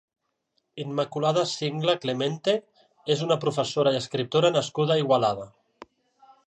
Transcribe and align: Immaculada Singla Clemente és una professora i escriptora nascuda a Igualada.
Immaculada 0.83 1.43
Singla 1.51 1.95
Clemente 2.05 2.57
és 3.17 3.23
una 3.29 3.39
professora 3.45 3.95
i 3.97 4.01
escriptora 4.01 4.53
nascuda 4.59 4.97
a 4.97 5.01
Igualada. 5.05 5.49